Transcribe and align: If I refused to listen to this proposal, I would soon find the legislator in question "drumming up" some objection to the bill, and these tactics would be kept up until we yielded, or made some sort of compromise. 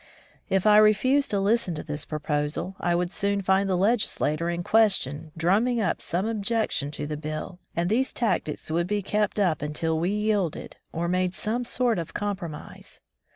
If 0.49 0.65
I 0.65 0.77
refused 0.77 1.29
to 1.29 1.39
listen 1.39 1.75
to 1.75 1.83
this 1.83 2.05
proposal, 2.05 2.75
I 2.79 2.95
would 2.95 3.11
soon 3.11 3.43
find 3.43 3.69
the 3.69 3.77
legislator 3.77 4.49
in 4.49 4.63
question 4.63 5.31
"drumming 5.37 5.79
up" 5.79 6.01
some 6.01 6.25
objection 6.25 6.89
to 6.93 7.05
the 7.05 7.17
bill, 7.17 7.59
and 7.75 7.87
these 7.87 8.11
tactics 8.11 8.71
would 8.71 8.87
be 8.87 9.03
kept 9.03 9.39
up 9.39 9.61
until 9.61 9.99
we 9.99 10.09
yielded, 10.09 10.77
or 10.91 11.07
made 11.07 11.35
some 11.35 11.63
sort 11.65 11.99
of 11.99 12.15
compromise. 12.15 12.99